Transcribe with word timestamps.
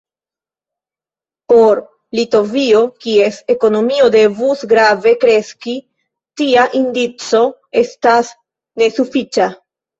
Por 1.51 1.81
Litovio, 2.19 2.81
kies 3.05 3.37
ekonomio 3.55 4.09
devus 4.17 4.65
grave 4.73 5.15
kreski, 5.27 5.77
tia 6.43 6.67
indico 6.83 7.47
estas 7.87 8.37
nesufiĉa. 8.85 9.55